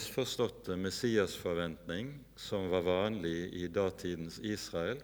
misforståtte 0.00 0.76
messiasforventning 0.76 2.24
som 2.36 2.68
var 2.68 2.80
vanlig 2.80 3.52
i 3.52 3.66
datidens 3.68 4.38
Israel, 4.38 4.96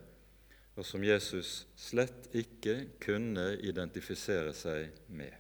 og 0.73 0.87
som 0.89 1.05
Jesus 1.05 1.67
slett 1.77 2.31
ikke 2.33 2.79
kunne 3.05 3.45
identifisere 3.61 4.55
seg 4.57 4.95
med. 5.13 5.37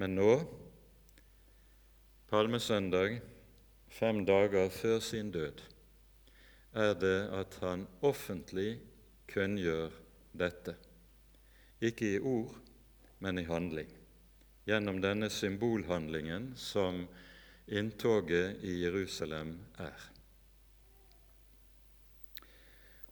Men 0.00 0.16
nå, 0.16 0.38
palmesøndag, 2.32 3.18
fem 3.92 4.24
dager 4.24 4.72
før 4.72 4.96
sin 5.04 5.28
død, 5.34 5.60
er 6.72 6.96
det 6.96 7.18
at 7.42 7.60
han 7.60 7.84
offentlig 8.00 8.78
kunngjør 9.28 9.92
dette, 10.32 10.78
ikke 11.84 12.14
i 12.14 12.24
ord, 12.24 12.56
men 13.20 13.44
i 13.44 13.48
handling, 13.52 13.92
gjennom 14.68 15.00
denne 15.00 15.30
symbolhandlingen 15.32 16.50
som 16.56 17.06
inntoget 17.66 18.64
i 18.64 18.82
Jerusalem 18.82 19.54
er. 19.80 20.02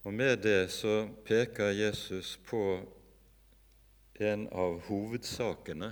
Og 0.05 0.13
Med 0.13 0.39
det 0.45 0.69
så 0.71 1.09
peker 1.25 1.73
Jesus 1.73 2.37
på 2.47 2.61
en 4.21 4.45
av 4.53 4.79
hovedsakene 4.87 5.91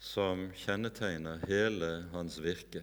som 0.00 0.48
kjennetegner 0.56 1.44
hele 1.48 1.92
hans 2.16 2.40
virke, 2.40 2.82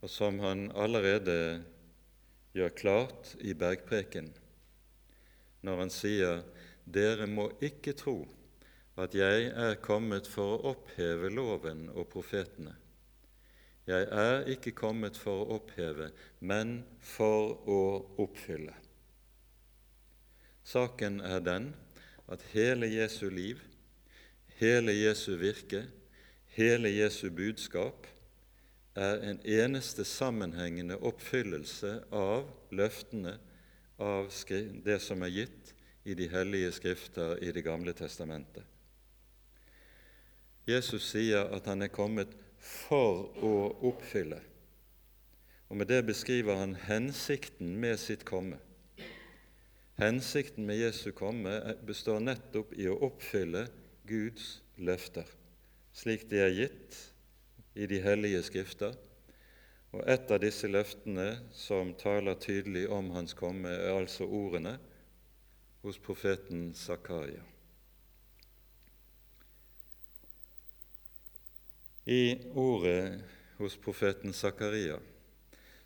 og 0.00 0.10
som 0.10 0.38
han 0.40 0.70
allerede 0.72 1.64
gjør 2.54 2.76
klart 2.78 3.34
i 3.42 3.58
bergpreken 3.58 4.30
når 5.66 5.82
han 5.84 5.92
sier 5.92 6.44
dere 6.88 7.26
må 7.28 7.50
ikke 7.62 7.92
tro 7.98 8.22
at 8.96 9.14
jeg 9.14 9.50
er 9.54 9.78
kommet 9.82 10.28
for 10.28 10.56
å 10.56 10.74
oppheve 10.74 11.30
loven 11.32 11.88
og 11.94 12.08
profetene. 12.12 12.74
Jeg 13.86 14.06
er 14.12 14.46
ikke 14.52 14.74
kommet 14.76 15.18
for 15.18 15.42
å 15.42 15.56
oppheve, 15.56 16.10
men 16.40 16.80
for 17.02 17.56
å 17.70 17.82
oppfylle. 18.22 18.74
Saken 20.64 21.20
er 21.26 21.40
den 21.42 21.72
at 22.30 22.44
hele 22.52 22.86
Jesu 22.86 23.30
liv, 23.32 23.62
hele 24.60 24.94
Jesu 24.94 25.32
virke, 25.40 25.86
hele 26.54 26.92
Jesu 26.92 27.30
budskap 27.34 28.06
er 28.94 29.22
en 29.24 29.40
eneste 29.46 30.04
sammenhengende 30.04 30.98
oppfyllelse 31.06 31.96
av 32.14 32.50
løftene 32.70 33.38
av 34.00 34.28
det 34.84 34.98
som 35.02 35.22
er 35.22 35.34
gitt 35.34 35.72
i 36.04 36.14
de 36.14 36.28
hellige 36.32 36.72
skrifter 36.72 37.38
i 37.42 37.52
Det 37.52 37.64
gamle 37.64 37.92
testamentet. 37.92 38.64
Jesus 40.70 41.10
sier 41.12 41.50
at 41.54 41.66
han 41.70 41.82
er 41.82 41.92
kommet 41.92 42.32
for 42.60 43.28
å 43.42 43.54
oppfylle, 43.90 44.40
og 45.70 45.78
med 45.78 45.90
det 45.90 46.00
beskriver 46.08 46.58
han 46.60 46.74
hensikten 46.88 47.76
med 47.80 47.98
sitt 48.02 48.24
komme. 48.28 48.58
Hensikten 50.00 50.64
med 50.66 50.80
Jesu 50.80 51.10
komme 51.12 51.52
består 51.86 52.22
nettopp 52.24 52.72
i 52.78 52.86
å 52.88 52.96
oppfylle 53.04 53.66
Guds 54.08 54.62
løfter, 54.80 55.28
slik 55.92 56.24
de 56.30 56.40
er 56.40 56.54
gitt 56.56 56.96
i 57.76 57.86
de 57.90 58.00
hellige 58.02 58.40
skrifter. 58.48 58.96
Og 59.92 60.06
Et 60.06 60.30
av 60.30 60.40
disse 60.40 60.68
løftene 60.70 61.28
som 61.52 61.92
taler 61.98 62.38
tydelig 62.40 62.86
om 62.88 63.10
hans 63.12 63.34
komme, 63.34 63.68
er 63.68 63.98
altså 63.98 64.24
ordene 64.24 64.76
hos 65.82 65.98
profeten 65.98 66.70
Zakaria. 66.74 67.42
I 72.10 72.42
ordet 72.58 73.20
hos 73.58 73.76
profeten 73.76 74.32
Zakaria 74.32 74.96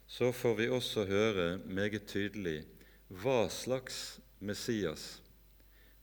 så 0.06 0.30
får 0.32 0.54
vi 0.56 0.68
også 0.72 1.02
høre 1.04 1.58
meget 1.68 2.06
tydelig 2.08 2.62
hva 3.20 3.42
slags 3.52 3.98
Messias, 4.40 5.18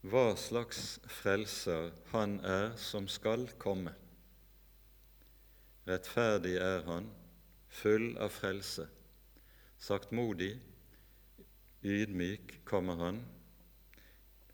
hva 0.05 0.35
slags 0.37 0.99
frelser 1.09 1.87
han 2.11 2.35
er 2.45 2.75
som 2.77 3.07
skal 3.09 3.47
komme. 3.57 3.95
Rettferdig 5.89 6.53
er 6.61 6.85
han, 6.85 7.07
full 7.81 8.11
av 8.21 8.29
frelse. 8.35 8.85
Saktmodig, 9.81 10.51
ydmyk 11.81 12.59
kommer 12.69 13.01
han. 13.01 13.23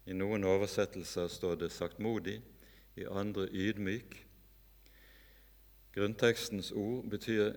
I 0.08 0.16
noen 0.16 0.48
oversettelser 0.48 1.28
står 1.28 1.60
det 1.66 1.74
saktmodig, 1.76 2.38
i 2.96 3.04
andre 3.12 3.50
ydmyk. 3.52 4.16
Grunntekstens 5.98 6.70
ord 6.78 7.08
betyr 7.10 7.56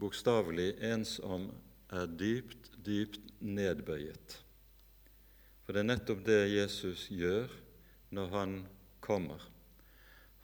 bokstavelig 0.00 0.70
en 0.80 1.02
som 1.04 1.50
er 1.92 2.08
dypt, 2.08 2.70
dypt 2.80 3.20
nedbøyet. 3.44 4.38
For 5.66 5.76
det 5.76 5.82
er 5.82 5.90
nettopp 5.90 6.24
det 6.24 6.40
Jesus 6.54 7.10
gjør 7.12 7.52
når 8.16 8.32
han 8.32 8.56
kommer. 9.04 9.44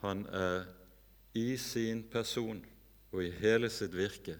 Han 0.04 0.26
er 0.36 0.68
i 1.32 1.56
sin 1.56 2.04
person 2.12 2.60
og 3.08 3.24
i 3.24 3.32
hele 3.40 3.72
sitt 3.72 3.96
virke 3.96 4.36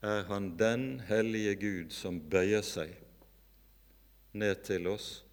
er 0.00 0.22
han 0.30 0.52
den 0.62 1.00
hellige 1.10 1.58
Gud 1.58 1.94
som 1.94 2.22
bøyer 2.30 2.62
seg 2.62 2.94
ned 4.38 4.62
til 4.62 4.86
oss 4.94 5.24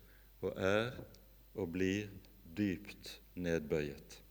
og 0.42 0.58
er 0.58 0.96
og 1.54 1.70
blir 1.78 2.10
dypt 2.58 3.20
nedbøyet. 3.38 4.24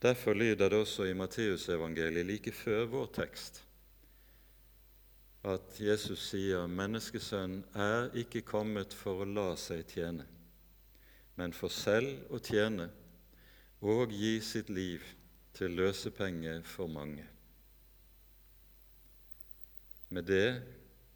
Derfor 0.00 0.34
lyder 0.34 0.68
det 0.68 0.78
også 0.80 1.04
i 1.10 1.16
Matteusevangeliet 1.16 2.26
like 2.26 2.52
før 2.56 2.86
vår 2.88 3.10
tekst 3.20 3.64
at 5.44 5.78
Jesus 5.80 6.20
sier 6.34 6.66
menneskesønnen 6.68 7.62
er 7.72 8.10
ikke 8.20 8.42
kommet 8.44 8.92
for 8.92 9.22
å 9.22 9.28
la 9.28 9.54
seg 9.56 9.86
tjene, 9.88 10.26
men 11.40 11.54
for 11.56 11.72
selv 11.72 12.28
å 12.28 12.40
tjene 12.44 12.90
og 13.80 14.12
gi 14.12 14.34
sitt 14.44 14.68
liv 14.68 15.04
til 15.56 15.72
løsepenge 15.78 16.58
for 16.68 16.92
mange. 16.92 17.24
Med 20.10 20.28
det 20.28 20.60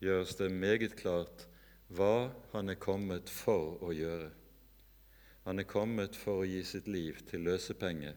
gjøres 0.01 0.37
det 0.41 0.49
meget 0.55 0.97
klart 0.97 1.45
hva 1.93 2.31
han 2.55 2.73
er 2.73 2.81
kommet 2.81 3.29
for 3.29 3.77
å 3.85 3.93
gjøre. 3.93 4.31
Han 5.45 5.61
er 5.61 5.69
kommet 5.69 6.17
for 6.17 6.41
å 6.41 6.49
gi 6.49 6.63
sitt 6.65 6.89
liv 6.89 7.21
til 7.29 7.45
løsepenge 7.45 8.15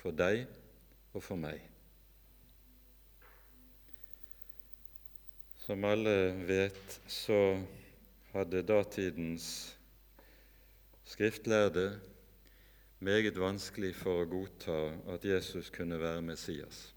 for 0.00 0.16
deg 0.16 0.46
og 1.12 1.22
for 1.24 1.40
meg. 1.40 1.60
Som 5.60 5.84
alle 5.86 6.32
vet, 6.48 6.96
så 7.06 7.60
hadde 8.32 8.64
datidens 8.66 9.50
skriftlærde 11.10 11.92
meget 13.04 13.36
vanskelig 13.38 13.92
for 13.96 14.22
å 14.22 14.30
godta 14.30 14.78
at 15.14 15.24
Jesus 15.24 15.70
kunne 15.74 16.00
være 16.00 16.24
Messias. 16.24 16.88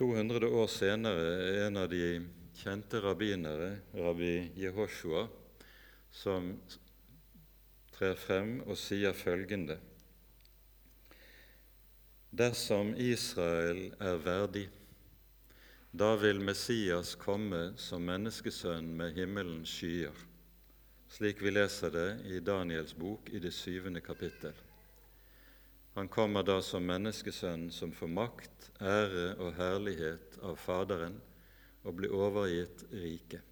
200 0.00 0.48
år 0.48 0.68
senere 0.72 1.24
er 1.44 1.66
en 1.66 1.76
av 1.76 1.90
de 1.92 2.20
kjente 2.56 3.02
rabbinere, 3.04 3.74
rabbi 3.92 4.48
Jehoshua, 4.56 5.26
som 6.10 6.54
trer 8.00 8.16
frem 8.16 8.56
og 8.64 8.80
sier 8.80 9.12
følgende 9.12 9.76
Dersom 12.40 12.94
Israel 12.96 13.90
er 14.00 14.18
verdig, 14.24 14.64
da 15.92 16.14
vil 16.16 16.40
Messias 16.40 17.16
komme 17.18 17.72
som 17.76 18.04
menneskesønn 18.06 18.90
med 18.96 19.16
himmelens 19.18 19.76
skyer 19.76 20.26
slik 21.10 21.42
vi 21.42 21.50
leser 21.50 21.90
det 21.90 22.10
i 22.30 22.40
Daniels 22.40 22.94
bok 22.94 23.30
i 23.34 23.40
det 23.42 23.50
syvende 23.54 24.00
kapittel. 24.00 24.54
Han 25.94 26.08
kommer 26.08 26.46
da 26.46 26.60
som 26.62 26.86
menneskesønn 26.86 27.66
som 27.74 27.90
får 27.92 28.12
makt, 28.14 28.70
ære 28.78 29.34
og 29.42 29.56
herlighet 29.58 30.38
av 30.46 30.54
Faderen 30.62 31.18
og 31.82 31.96
blir 31.98 32.14
overgitt 32.14 32.86
riket. 32.94 33.49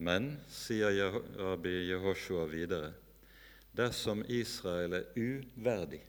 Men, 0.00 0.30
sier 0.48 1.12
rabbi 1.36 1.74
Jehoshua 1.90 2.46
videre, 2.48 2.94
dersom 3.76 4.22
Israel 4.32 4.94
er 4.96 5.08
uverdig, 5.16 6.00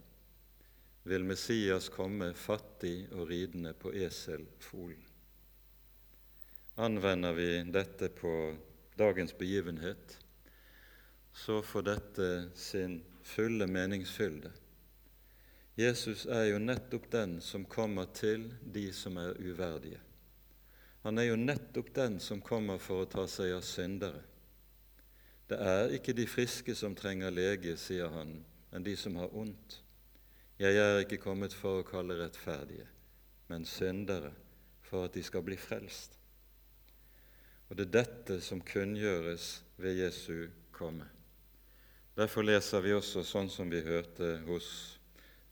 vil 1.03 1.25
Messias 1.27 1.89
komme 1.91 2.29
fattig 2.37 3.09
og 3.11 3.25
ridende 3.27 3.73
på 3.75 3.91
eselfolen. 3.91 5.01
Anvender 6.79 7.35
vi 7.35 7.49
dette 7.67 8.07
på 8.15 8.31
dagens 8.95 9.33
begivenhet, 9.37 10.15
så 11.33 11.59
får 11.61 11.83
dette 11.89 12.29
sin 12.55 13.01
fulle 13.27 13.67
meningsfylde. 13.67 14.53
Jesus 15.75 16.23
er 16.31 16.47
jo 16.53 16.63
nettopp 16.63 17.11
den 17.11 17.35
som 17.43 17.67
kommer 17.67 18.07
til 18.15 18.47
de 18.63 18.87
som 18.95 19.19
er 19.19 19.35
uverdige. 19.39 19.99
Han 21.03 21.17
er 21.17 21.31
jo 21.31 21.37
nettopp 21.39 21.93
den 21.95 22.19
som 22.21 22.41
kommer 22.45 22.77
for 22.81 23.03
å 23.03 23.09
ta 23.09 23.25
seg 23.29 23.55
av 23.55 23.63
syndere. 23.65 24.21
Det 25.49 25.57
er 25.57 25.95
ikke 25.97 26.13
de 26.15 26.27
friske 26.29 26.75
som 26.77 26.93
trenger 26.95 27.33
lege, 27.33 27.73
sier 27.77 28.11
han, 28.13 28.37
men 28.71 28.85
de 28.85 28.93
som 28.95 29.17
har 29.19 29.33
ondt. 29.35 29.81
Jeg 30.61 30.77
er 30.77 31.01
ikke 31.01 31.19
kommet 31.23 31.55
for 31.57 31.81
å 31.81 31.87
kalle 31.87 32.19
rettferdige, 32.19 32.85
men 33.49 33.65
syndere, 33.65 34.29
for 34.85 35.07
at 35.07 35.17
de 35.17 35.23
skal 35.25 35.43
bli 35.43 35.57
frelst. 35.59 36.13
Og 37.71 37.79
det 37.79 37.87
er 37.87 37.95
dette 37.97 38.37
som 38.43 38.61
kunngjøres 38.61 39.49
ved 39.81 40.03
Jesu 40.03 40.51
komme. 40.75 41.07
Derfor 42.15 42.45
leser 42.45 42.83
vi 42.83 42.93
også, 42.93 43.23
sånn 43.25 43.49
som 43.49 43.71
vi 43.71 43.81
hørte 43.83 44.35
hos 44.45 44.69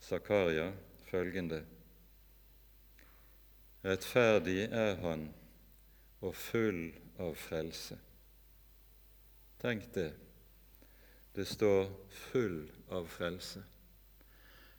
Zakaria, 0.03 0.69
følgende 1.09 1.63
Rettferdig 3.79 4.65
er 4.75 4.97
han 4.99 5.29
og 6.21 6.35
full 6.35 6.89
av 7.19 7.35
frelse. 7.39 7.97
Tenk 9.59 9.93
det. 9.93 10.13
Det 11.35 11.45
står 11.47 11.91
'full 12.09 12.71
av 12.89 13.07
frelse'. 13.07 13.63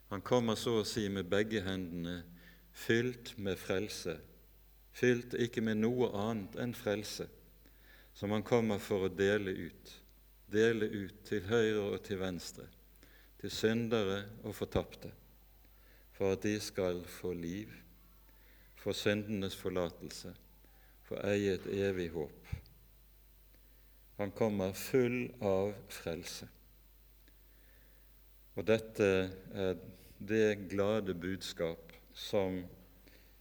Han 0.08 0.20
kommer 0.20 0.54
så 0.54 0.81
å 0.81 0.84
si 0.84 1.08
med 1.08 1.28
begge 1.31 1.60
hendene 1.60 2.22
fylt 2.72 3.38
med 3.38 3.58
frelse, 3.58 4.16
fylt 4.92 5.34
ikke 5.34 5.60
med 5.60 5.76
noe 5.76 6.10
annet 6.19 6.56
enn 6.56 6.75
frelse, 6.75 7.28
som 8.14 8.31
han 8.31 8.42
kommer 8.42 8.78
for 8.78 9.06
å 9.06 9.14
dele 9.14 9.50
ut, 9.50 9.92
dele 10.50 10.87
ut 10.87 11.25
til 11.25 11.46
høyre 11.46 11.81
og 11.92 12.02
til 12.02 12.19
venstre, 12.19 12.66
til 13.40 13.50
syndere 13.50 14.25
og 14.42 14.54
fortapte, 14.54 15.12
for 16.12 16.32
at 16.32 16.42
de 16.42 16.56
skal 16.60 17.04
få 17.04 17.32
liv, 17.32 17.70
få 18.76 18.92
syndenes 18.92 19.54
forlatelse, 19.56 20.34
få 21.11 21.19
eie 21.27 21.57
et 21.57 21.67
evig 21.67 22.12
håp. 22.15 22.51
Han 24.21 24.31
kommer 24.31 24.77
full 24.79 25.25
av 25.43 25.73
frelse. 25.91 26.47
Og 28.55 28.67
dette 28.69 29.09
er 29.51 29.81
det 30.23 30.69
glade 30.71 31.17
budskap 31.19 31.91
som 32.15 32.61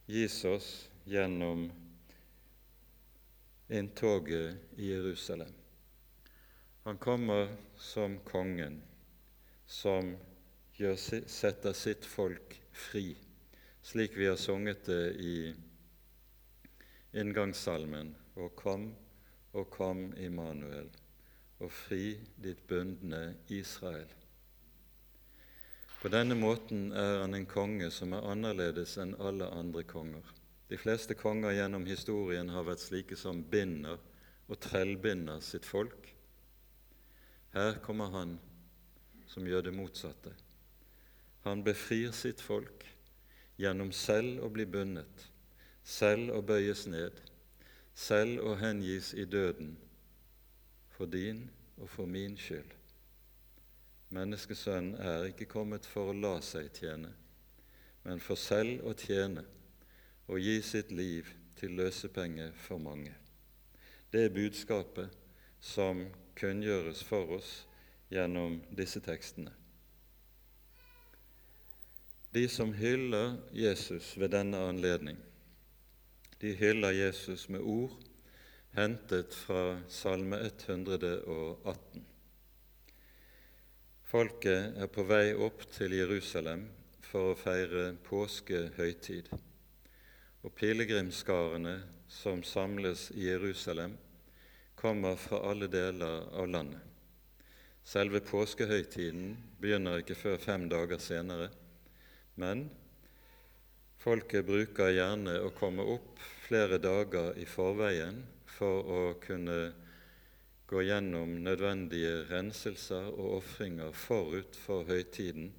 gis 0.10 0.40
oss 0.50 0.72
gjennom 1.06 1.68
inntoget 3.70 4.80
i 4.80 4.90
Jerusalem. 4.90 5.54
Han 6.88 6.98
kommer 6.98 7.54
som 7.78 8.18
kongen 8.26 8.82
som 9.70 10.16
gjør, 10.80 10.98
setter 11.30 11.78
sitt 11.78 12.08
folk 12.08 12.58
fri, 12.74 13.12
slik 13.86 14.18
vi 14.18 14.32
har 14.32 14.40
sunget 14.42 14.88
det 14.90 15.04
i 15.22 15.36
inngangssalmen, 17.14 18.14
og 18.38 18.56
kom 18.56 18.92
og 19.58 19.70
kom, 19.74 20.10
Immanuel, 20.22 20.90
og 21.60 21.72
fri 21.74 22.14
ditt 22.38 22.62
bundne 22.70 23.36
Israel. 23.50 24.10
På 26.00 26.08
denne 26.08 26.36
måten 26.38 26.94
er 26.96 27.24
han 27.26 27.36
en 27.36 27.48
konge 27.50 27.90
som 27.92 28.14
er 28.16 28.28
annerledes 28.32 28.94
enn 29.02 29.18
alle 29.20 29.50
andre 29.52 29.84
konger. 29.84 30.24
De 30.70 30.78
fleste 30.78 31.18
konger 31.18 31.58
gjennom 31.58 31.88
historien 31.90 32.52
har 32.54 32.68
vært 32.68 32.86
slike 32.86 33.18
som 33.20 33.42
binder 33.44 33.98
og 34.48 34.62
trellbinder 34.64 35.42
sitt 35.44 35.66
folk. 35.68 36.14
Her 37.52 37.82
kommer 37.84 38.14
han 38.14 38.38
som 39.28 39.48
gjør 39.50 39.66
det 39.66 39.74
motsatte. 39.76 40.32
Han 41.44 41.66
befrir 41.66 42.14
sitt 42.16 42.42
folk 42.42 42.86
gjennom 43.60 43.92
selv 43.92 44.46
å 44.46 44.50
bli 44.54 44.66
bundet, 44.70 45.26
selv 45.84 46.34
å 46.36 46.42
bøyes 46.42 46.86
ned, 46.88 47.22
selv 47.96 48.44
å 48.46 48.56
hengis 48.60 49.14
i 49.14 49.26
døden 49.26 49.76
for 50.96 51.10
din 51.10 51.46
og 51.78 51.90
for 51.90 52.06
min 52.06 52.38
skyld. 52.38 52.76
Menneskesønnen 54.10 54.98
er 55.00 55.30
ikke 55.30 55.50
kommet 55.50 55.86
for 55.86 56.10
å 56.10 56.18
la 56.18 56.40
seg 56.42 56.72
tjene, 56.74 57.12
men 58.04 58.22
for 58.24 58.40
selv 58.40 58.84
å 58.90 58.96
tjene 58.98 59.46
og 60.30 60.42
gi 60.42 60.58
sitt 60.66 60.92
liv 60.92 61.30
til 61.60 61.76
løsepenge 61.78 62.52
for 62.66 62.82
mange. 62.82 63.14
Det 64.10 64.26
er 64.26 64.34
budskapet 64.34 65.14
som 65.62 66.08
kunngjøres 66.40 67.04
for 67.06 67.38
oss 67.38 67.50
gjennom 68.10 68.60
disse 68.74 69.02
tekstene. 69.06 69.52
De 72.34 72.46
som 72.50 72.74
hyller 72.74 73.38
Jesus 73.54 74.14
ved 74.18 74.34
denne 74.34 74.62
anledning, 74.70 75.18
de 76.40 76.54
hyller 76.56 76.92
Jesus 76.92 77.50
med 77.50 77.62
ord 77.62 77.96
hentet 78.78 79.34
fra 79.36 79.80
Salme 79.88 80.40
118. 80.40 82.06
Folket 84.10 84.80
er 84.80 84.90
på 84.90 85.04
vei 85.10 85.34
opp 85.36 85.66
til 85.74 85.94
Jerusalem 85.98 86.66
for 87.04 87.34
å 87.34 87.38
feire 87.38 87.92
påskehøytid. 88.08 89.30
Og 90.46 90.54
pilegrimsskarene 90.56 91.76
som 92.10 92.44
samles 92.44 93.12
i 93.12 93.28
Jerusalem, 93.28 93.98
kommer 94.76 95.16
fra 95.16 95.42
alle 95.52 95.68
deler 95.68 96.30
av 96.34 96.48
landet. 96.48 96.82
Selve 97.84 98.22
påskehøytiden 98.24 99.34
begynner 99.60 100.02
ikke 100.02 100.16
før 100.18 100.38
fem 100.42 100.68
dager 100.72 101.02
senere, 101.02 101.50
men 102.40 102.70
Folket 104.00 104.46
bruker 104.48 104.94
gjerne 104.96 105.34
å 105.44 105.50
komme 105.52 105.84
opp 105.84 106.22
flere 106.46 106.78
dager 106.80 107.34
i 107.36 107.44
forveien 107.44 108.22
for 108.48 108.86
å 108.88 109.00
kunne 109.20 109.58
gå 110.70 110.84
gjennom 110.88 111.34
nødvendige 111.44 112.22
renselser 112.30 113.10
og 113.10 113.42
ofringer 113.42 113.92
forut 113.92 114.56
for 114.56 114.86
høytiden, 114.88 115.50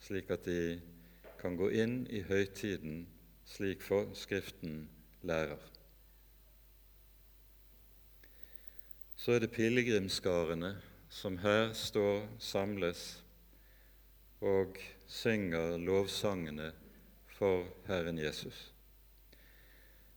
slik 0.00 0.30
at 0.32 0.46
de 0.48 0.78
kan 1.40 1.58
gå 1.60 1.68
inn 1.76 1.98
i 2.08 2.22
høytiden 2.24 3.02
slik 3.44 3.82
Skriften 4.16 4.86
lærer. 5.20 5.60
Så 9.16 9.36
er 9.36 9.44
det 9.44 9.52
pilegrimsskarene 9.52 10.72
som 11.12 11.36
her 11.44 11.74
står 11.76 12.24
samles 12.40 13.04
og 14.40 14.80
synger 15.04 15.76
lovsangene 15.84 16.70
for 17.44 17.64
Herren 17.84 18.18
Jesus. 18.18 18.72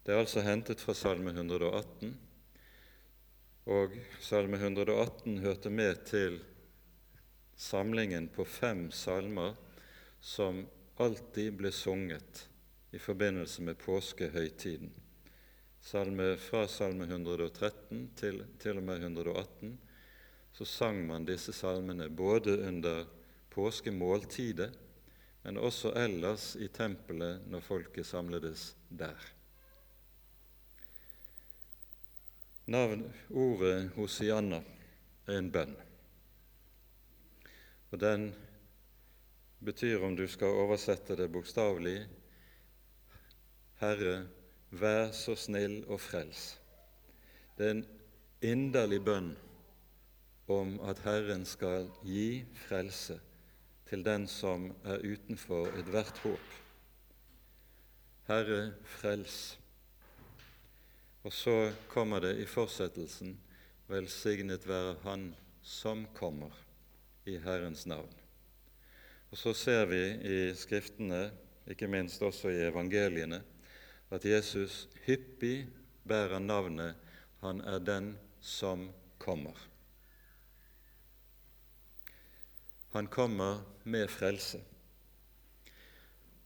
Det 0.03 0.13
er 0.13 0.21
altså 0.21 0.39
hentet 0.45 0.79
fra 0.79 0.93
Salme 0.95 1.33
118, 1.33 2.13
og 3.67 3.97
Salme 4.23 4.55
118 4.55 5.41
hørte 5.43 5.69
med 5.69 6.05
til 6.07 6.37
samlingen 7.59 8.29
på 8.31 8.45
fem 8.47 8.85
salmer 8.95 9.59
som 10.23 10.63
alltid 11.03 11.51
ble 11.59 11.73
sunget 11.75 12.45
i 12.95 13.03
forbindelse 13.09 13.67
med 13.67 13.75
påskehøytiden. 13.83 14.95
Salme, 15.83 16.31
fra 16.39 16.63
Salme 16.71 17.11
113 17.11 18.07
til, 18.15 18.43
til 18.55 18.79
og 18.79 18.87
med 18.87 19.03
118 19.03 19.75
så 20.55 20.71
sang 20.79 21.03
man 21.11 21.27
disse 21.27 21.51
salmene 21.51 22.07
både 22.07 22.61
under 22.71 23.03
påskemåltidet 23.51 24.86
men 25.47 25.61
også 25.63 25.93
ellers 25.95 26.57
i 26.59 26.65
tempelet 26.67 27.45
når 27.47 27.61
folket 27.63 28.03
samledes 28.05 28.73
der. 28.91 29.15
Navn, 32.67 33.05
ordet 33.31 33.93
Hosianna 33.95 34.59
er 35.23 35.37
en 35.39 35.47
bønn. 35.51 35.71
Og 37.95 38.01
den 38.01 38.25
betyr, 39.63 40.03
om 40.03 40.17
du 40.19 40.25
skal 40.27 40.59
oversette 40.65 41.15
det 41.15 41.29
bokstavelig, 41.31 42.01
Herre, 43.79 44.17
vær 44.75 45.13
så 45.15 45.37
snill 45.39 45.77
og 45.87 46.01
frels. 46.03 46.57
Det 47.55 47.69
er 47.69 47.77
en 47.77 47.85
inderlig 48.43 48.99
bønn 49.07 49.31
om 50.51 50.75
at 50.83 50.99
Herren 51.07 51.47
skal 51.47 51.87
gi 52.03 52.43
frelse 52.67 53.21
til 53.89 54.03
den 54.03 54.27
som 54.27 54.71
er 54.83 55.03
utenfor 55.03 55.71
ethvert 55.79 56.17
håp. 56.23 56.55
Herre, 58.27 58.73
frels. 58.97 59.57
Og 61.23 61.33
så 61.33 61.71
kommer 61.91 62.23
det 62.23 62.37
i 62.41 62.47
fortsettelsen 62.47 63.37
Velsignet 63.87 64.67
være 64.67 64.97
Han 65.05 65.29
som 65.63 66.05
kommer, 66.15 66.51
i 67.25 67.37
Herrens 67.39 67.85
navn. 67.87 68.11
Og 69.31 69.37
så 69.37 69.53
ser 69.55 69.85
vi 69.87 70.01
i 70.27 70.37
Skriftene, 70.55 71.31
ikke 71.67 71.87
minst 71.87 72.21
også 72.23 72.51
i 72.51 72.67
evangeliene, 72.67 73.41
at 74.11 74.25
Jesus 74.25 74.87
hyppig 75.05 75.67
bærer 76.07 76.39
navnet 76.39 76.95
'Han 77.41 77.61
er 77.61 77.79
den 77.79 78.17
som 78.41 78.89
kommer'. 79.19 79.76
Han 82.97 83.07
kommer 83.07 83.59
med 83.83 84.09
frelse. 84.09 84.57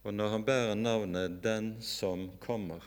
Og 0.04 0.12
når 0.14 0.34
han 0.34 0.44
bærer 0.44 0.76
navnet 0.76 1.44
'Den 1.44 1.82
som 1.82 2.32
kommer', 2.40 2.84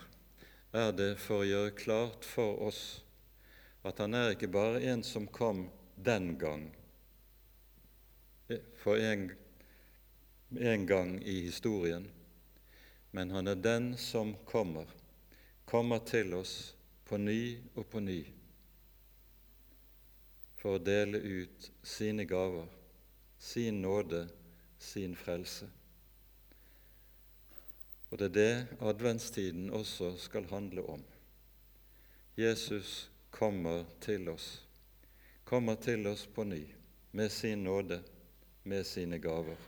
er 0.73 0.91
det 0.91 1.17
for 1.17 1.41
å 1.41 1.47
gjøre 1.49 1.71
klart 1.71 2.25
for 2.25 2.61
oss 2.67 3.01
at 3.83 3.97
han 3.97 4.13
er 4.13 4.35
ikke 4.35 4.51
bare 4.53 4.83
en 4.91 5.01
som 5.03 5.25
kom 5.27 5.63
den 5.97 6.37
gang, 6.37 6.69
for 8.83 9.01
en, 9.01 9.31
en 10.59 10.85
gang 10.85 11.17
i 11.23 11.41
historien, 11.49 12.05
men 13.11 13.31
han 13.31 13.47
er 13.47 13.55
den 13.55 13.97
som 13.97 14.35
kommer, 14.45 14.85
kommer 15.65 16.05
til 16.05 16.33
oss 16.33 16.75
på 17.05 17.17
ny 17.17 17.57
og 17.75 17.89
på 17.89 17.99
ny 17.99 18.21
for 20.55 20.77
å 20.77 20.85
dele 20.93 21.17
ut 21.17 21.71
sine 21.81 22.29
gaver, 22.29 22.69
sin 23.45 23.81
nåde, 23.81 24.27
sin 24.79 25.15
frelse. 25.15 25.67
Og 28.09 28.19
det 28.19 28.25
er 28.25 28.33
det 28.33 28.77
adventstiden 28.81 29.69
også 29.69 30.15
skal 30.17 30.47
handle 30.49 30.81
om. 30.89 31.03
Jesus 32.37 33.11
kommer 33.31 33.83
til 34.01 34.29
oss, 34.29 34.65
kommer 35.43 35.75
til 35.75 36.07
oss 36.07 36.25
på 36.25 36.43
ny 36.43 36.63
med 37.11 37.29
sin 37.29 37.63
nåde, 37.63 37.99
med 38.63 38.83
sine 38.83 39.19
gaver. 39.19 39.59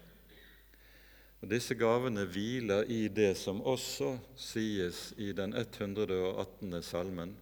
Og 1.41 1.49
Disse 1.51 1.75
gavene 1.77 2.25
hviler 2.25 2.89
i 2.89 3.07
det 3.07 3.35
som 3.37 3.61
også 3.61 4.15
sies 4.35 5.13
i 5.17 5.29
den 5.37 5.53
118. 5.53 6.81
salmen, 6.81 7.35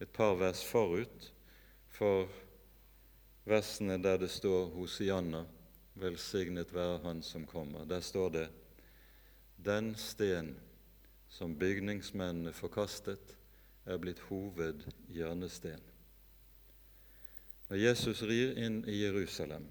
et 0.00 0.10
par 0.10 0.34
vers 0.34 0.64
forut 0.64 1.30
for 1.88 2.26
versene 3.46 3.96
der 4.02 4.18
det 4.18 4.30
står 4.30 4.66
Hosianna, 4.74 5.44
velsignet 6.00 6.72
være 6.74 6.98
Han 7.04 7.22
som 7.22 7.46
kommer. 7.46 7.84
Der 7.84 8.00
står 8.00 8.28
det 8.28 8.48
Den 9.64 9.94
sten 9.94 10.56
som 11.28 11.58
bygningsmennene 11.58 12.52
forkastet, 12.52 13.34
er 13.86 13.98
blitt 13.98 14.20
hovedhjørnesten. 14.28 15.80
Når 17.68 17.76
Jesus 17.76 18.22
rir 18.22 18.56
inn 18.60 18.82
i 18.88 19.02
Jerusalem, 19.02 19.66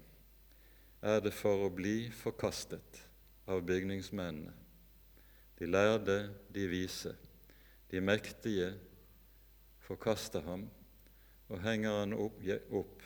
er 1.02 1.20
det 1.22 1.32
for 1.34 1.66
å 1.66 1.70
bli 1.70 2.10
forkastet 2.14 3.02
av 3.46 3.62
bygningsmennene. 3.66 4.52
De 5.58 5.66
lærde, 5.66 6.18
de 6.54 6.66
vise, 6.70 7.14
de 7.90 8.00
mektige 8.02 8.72
forkaster 9.86 10.44
ham 10.46 10.66
og 11.48 11.62
henger 11.64 12.02
han 12.02 12.14
opp, 12.14 12.42
opp 12.70 13.02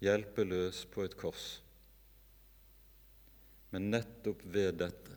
hjelpeløs 0.00 0.86
på 0.92 1.04
et 1.04 1.16
kors. 1.18 1.60
Men 3.76 3.90
nettopp 3.92 4.40
ved 4.48 4.78
dette 4.80 5.14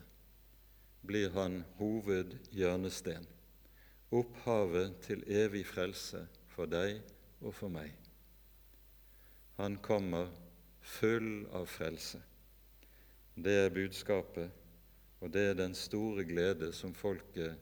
blir 1.08 1.30
han 1.32 1.62
hovedhjørnesten, 1.78 3.24
opphavet 4.12 4.98
til 5.06 5.22
evig 5.32 5.62
frelse 5.64 6.26
for 6.52 6.68
deg 6.68 6.98
og 7.40 7.54
for 7.56 7.72
meg. 7.72 7.94
Han 9.62 9.78
kommer 9.80 10.28
full 10.84 11.46
av 11.56 11.70
frelse. 11.72 12.20
Det 13.40 13.54
er 13.62 13.72
budskapet, 13.78 14.52
og 15.24 15.32
det 15.32 15.44
er 15.54 15.56
den 15.62 15.78
store 15.84 16.26
glede 16.28 16.74
som 16.76 16.92
folket 16.92 17.56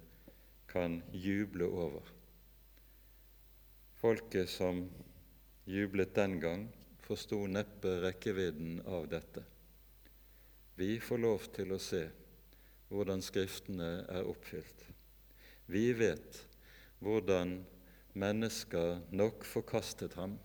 kan 0.72 0.96
juble 1.14 1.68
over. 1.84 2.10
Folket 4.02 4.50
som 4.50 4.82
jublet 5.70 6.18
den 6.18 6.40
gang, 6.42 6.66
forsto 7.06 7.44
neppe 7.46 8.00
rekkevidden 8.08 8.82
av 8.88 9.06
dette. 9.14 9.46
Vi 10.78 11.00
får 11.02 11.18
lov 11.18 11.48
til 11.56 11.74
å 11.74 11.80
se 11.82 12.04
hvordan 12.92 13.24
Skriftene 13.26 13.90
er 14.14 14.30
oppfylt. 14.30 14.84
Vi 15.66 15.90
vet 15.98 16.38
hvordan 17.02 17.58
mennesker 18.18 19.02
nok 19.10 19.46
forkastet 19.46 20.14
ham, 20.22 20.38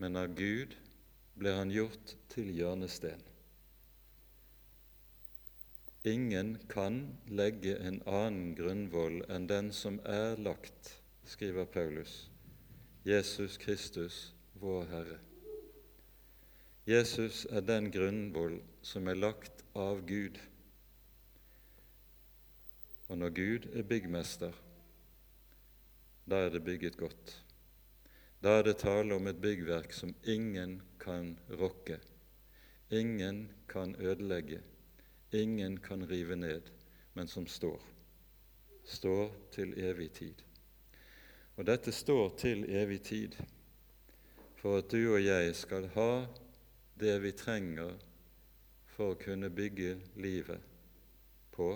men 0.00 0.16
av 0.16 0.32
Gud 0.36 0.72
ble 1.36 1.52
han 1.52 1.72
gjort 1.72 2.16
til 2.32 2.48
hjørnesten. 2.56 3.20
Ingen 6.06 6.56
kan 6.72 7.00
legge 7.28 7.76
en 7.82 8.00
annen 8.06 8.52
grunnvoll 8.56 9.20
enn 9.32 9.48
den 9.50 9.72
som 9.74 9.98
er 10.06 10.40
lagt, 10.40 10.94
skriver 11.26 11.66
Paulus, 11.66 12.28
Jesus 13.04 13.58
Kristus, 13.58 14.30
vår 14.62 14.86
Herre. 14.92 15.18
Jesus 16.86 17.48
er 17.50 17.64
den 17.66 17.88
grunnvoll 17.90 18.60
som 18.86 19.08
er 19.10 19.18
lagt 19.18 19.64
av 19.74 20.04
Gud. 20.06 20.36
Og 23.10 23.18
når 23.18 23.32
Gud 23.34 23.66
er 23.74 23.82
byggmester, 23.82 24.54
da 26.30 26.44
er 26.44 26.54
det 26.54 26.62
bygget 26.62 26.94
godt. 27.00 27.34
Da 28.38 28.60
er 28.60 28.68
det 28.68 28.76
tale 28.84 29.18
om 29.18 29.26
et 29.26 29.42
byggverk 29.42 29.90
som 29.98 30.14
ingen 30.22 30.78
kan 31.02 31.34
rokke, 31.58 31.98
ingen 32.94 33.48
kan 33.66 33.96
ødelegge, 33.98 34.62
ingen 35.34 35.80
kan 35.82 36.06
rive 36.06 36.38
ned, 36.38 36.70
men 37.14 37.26
som 37.26 37.50
står. 37.50 37.82
Står 38.84 39.34
til 39.50 39.74
evig 39.74 40.12
tid. 40.12 40.42
Og 41.56 41.66
dette 41.66 41.90
står 41.92 42.36
til 42.38 42.62
evig 42.70 43.02
tid 43.02 43.34
for 44.56 44.78
at 44.78 44.90
du 44.90 45.00
og 45.16 45.24
jeg 45.24 45.54
skal 45.58 45.90
ha 45.98 46.10
det 46.98 47.18
vi 47.18 47.32
trenger 47.36 47.92
for 48.96 49.12
å 49.12 49.18
kunne 49.20 49.50
bygge 49.52 49.98
livet 50.16 50.62
på, 51.52 51.74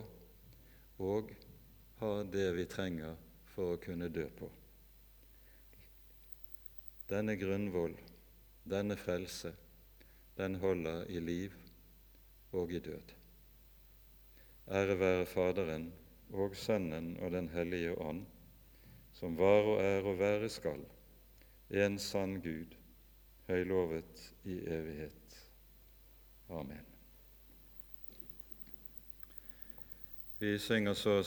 og 1.04 1.34
ha 2.00 2.12
det 2.24 2.46
vi 2.56 2.64
trenger 2.68 3.18
for 3.52 3.74
å 3.74 3.80
kunne 3.82 4.08
dø 4.08 4.24
på. 4.38 4.48
Denne 7.10 7.36
grunnvoll, 7.36 7.96
denne 8.64 8.96
frelse, 8.96 9.52
den 10.40 10.56
holder 10.62 11.04
i 11.12 11.20
liv 11.20 11.56
og 12.56 12.72
i 12.72 12.80
død. 12.80 13.16
Ære 14.70 14.96
være 15.00 15.28
Faderen 15.28 15.90
og 16.32 16.56
Sønnen 16.56 17.16
og 17.20 17.32
Den 17.36 17.52
hellige 17.52 17.92
ånd, 18.00 18.24
som 19.12 19.36
var 19.36 19.66
og 19.68 19.82
er 19.84 20.06
og 20.06 20.20
være 20.22 20.48
skal, 20.48 20.80
en 21.70 21.98
sann 22.00 22.38
Gud, 22.40 22.79
høylovet 23.50 24.34
i 24.44 24.58
evighet. 24.66 25.36
Amen. 26.50 26.86
Vi 30.38 30.58
synger 30.58 30.92
så 30.92 31.16